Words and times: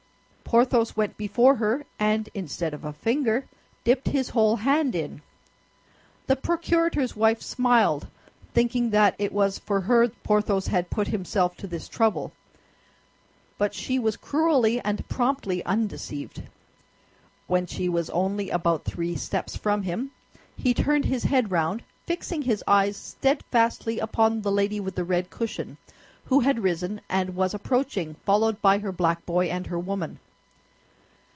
Porthos 0.51 0.97
went 0.97 1.15
before 1.15 1.55
her, 1.55 1.85
and 1.97 2.27
instead 2.33 2.73
of 2.73 2.83
a 2.83 2.91
finger, 2.91 3.45
dipped 3.85 4.09
his 4.09 4.31
whole 4.31 4.57
hand 4.57 4.95
in. 4.95 5.21
The 6.27 6.35
procurator's 6.35 7.15
wife 7.15 7.41
smiled, 7.41 8.07
thinking 8.53 8.89
that 8.89 9.15
it 9.17 9.31
was 9.31 9.59
for 9.59 9.79
her 9.87 10.09
Porthos 10.09 10.67
had 10.67 10.89
put 10.89 11.07
himself 11.07 11.55
to 11.55 11.67
this 11.67 11.87
trouble; 11.87 12.33
but 13.57 13.73
she 13.73 13.97
was 13.97 14.17
cruelly 14.17 14.81
and 14.81 15.07
promptly 15.07 15.63
undeceived. 15.63 16.43
When 17.47 17.65
she 17.65 17.87
was 17.87 18.09
only 18.09 18.49
about 18.49 18.83
three 18.83 19.15
steps 19.15 19.55
from 19.55 19.83
him, 19.83 20.11
he 20.57 20.73
turned 20.73 21.05
his 21.05 21.23
head 21.23 21.49
round, 21.49 21.81
fixing 22.05 22.41
his 22.41 22.61
eyes 22.67 22.97
steadfastly 22.97 23.99
upon 23.99 24.41
the 24.41 24.51
lady 24.51 24.81
with 24.81 24.95
the 24.95 25.05
red 25.05 25.29
cushion, 25.29 25.77
who 26.25 26.41
had 26.41 26.59
risen 26.59 26.99
and 27.07 27.37
was 27.37 27.53
approaching, 27.53 28.15
followed 28.25 28.61
by 28.61 28.79
her 28.79 28.91
black 28.91 29.25
boy 29.25 29.45
and 29.49 29.67
her 29.67 29.79
woman. 29.79 30.19